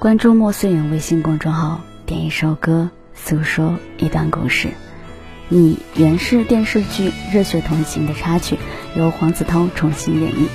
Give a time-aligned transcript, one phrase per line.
[0.00, 4.70] 关注莫思远微信公众号，点一首歌，诉说一段故事。
[5.50, 8.58] 你原是电视剧《热血同行》的插曲，
[8.96, 10.46] 由黄子韬重新演绎。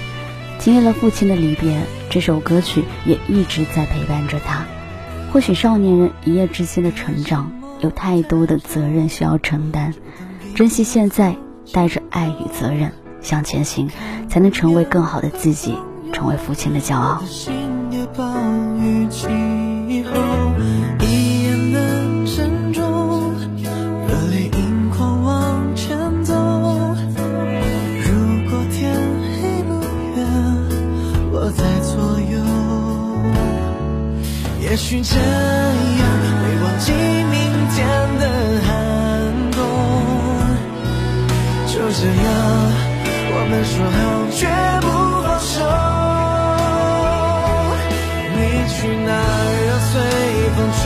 [0.58, 1.80] 经历了父亲的离别，
[2.10, 4.66] 这首歌曲也一直在陪伴着他。
[5.32, 7.52] 或许少年人一夜之间的成长，
[7.82, 9.94] 有太多的责任需要承担，
[10.56, 11.38] 珍惜现在，
[11.72, 12.92] 带着爱与责任
[13.22, 13.92] 向前行，
[14.28, 15.76] 才能成为更好的自己。
[16.14, 17.22] 成为父亲的骄傲。
[35.16, 36.04] 这样
[36.42, 36.92] 会忘记
[37.32, 37.34] 明
[37.74, 37.76] 天
[38.20, 38.24] 的
[38.66, 38.70] 寒
[39.52, 39.58] 冬。
[41.68, 42.28] 就这样，
[43.32, 43.98] 我们说好
[44.36, 44.42] 绝
[44.82, 44.86] 不
[45.24, 45.54] 放手。
[48.36, 48.76] 你去
[49.06, 49.16] 哪儿？
[49.68, 49.94] 让随
[50.56, 50.84] 风吹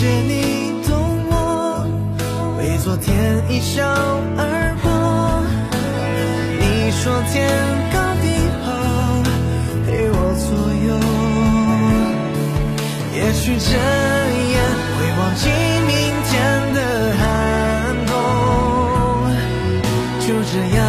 [0.00, 0.96] 谢你懂
[1.28, 1.84] 我，
[2.56, 3.12] 为昨天
[3.50, 3.84] 一笑
[4.38, 4.88] 而过。
[6.58, 7.36] 你说天
[7.92, 8.24] 高地
[8.64, 8.72] 厚，
[9.84, 10.48] 陪我左
[10.88, 10.88] 右。
[13.14, 14.56] 也许这样
[14.96, 15.52] 会忘记
[15.84, 15.92] 明
[16.30, 16.32] 天
[16.72, 16.78] 的
[17.20, 17.22] 寒
[18.06, 18.08] 冬。
[20.26, 20.80] 就这样，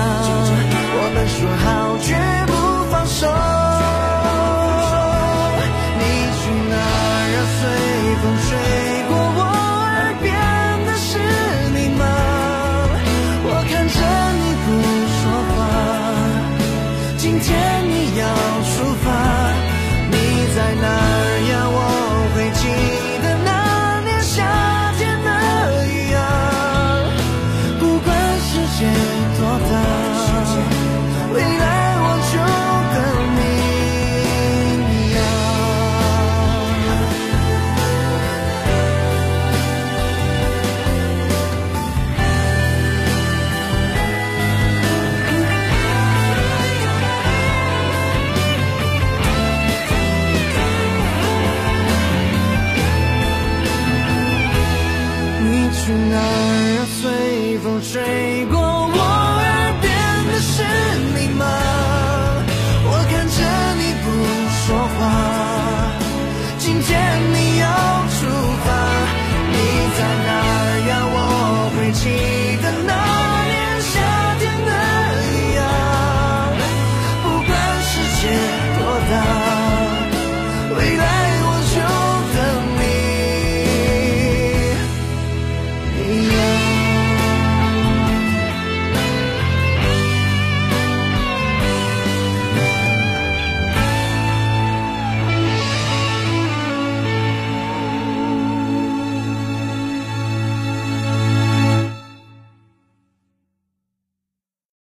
[57.71, 60.61] 风吹过我耳边的是
[61.15, 61.70] 你吗？